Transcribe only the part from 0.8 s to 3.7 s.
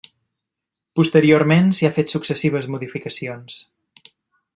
Posteriorment s'hi ha fet successives modificacions.